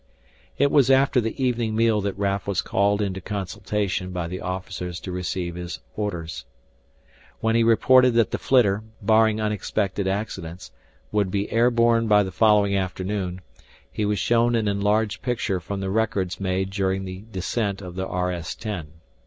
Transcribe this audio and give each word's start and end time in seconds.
It 0.57 0.71
was 0.71 0.89
after 0.89 1.21
the 1.21 1.39
evening 1.39 1.75
meal 1.75 2.01
that 2.01 2.17
Raf 2.17 2.47
was 2.47 2.63
called 2.63 3.03
into 3.03 3.21
consultation 3.21 4.09
by 4.11 4.27
the 4.27 4.41
officers 4.41 4.99
to 5.01 5.11
receive 5.11 5.53
his 5.53 5.79
orders. 5.95 6.43
When 7.39 7.53
he 7.53 7.61
reported 7.63 8.15
that 8.15 8.31
the 8.31 8.39
flitter, 8.39 8.81
barring 9.03 9.39
unexpected 9.39 10.07
accidents, 10.07 10.71
would 11.11 11.29
be 11.29 11.51
air 11.51 11.69
borne 11.69 12.07
by 12.07 12.23
the 12.23 12.31
following 12.31 12.75
afternoon, 12.75 13.41
he 13.91 14.03
was 14.03 14.17
shown 14.17 14.55
an 14.55 14.67
enlarged 14.67 15.21
picture 15.21 15.59
from 15.59 15.81
the 15.81 15.91
records 15.91 16.39
made 16.39 16.71
during 16.71 17.05
the 17.05 17.23
descent 17.31 17.79
of 17.79 17.93
the 17.93 18.07
RS 18.07 18.55
10. 18.55 18.93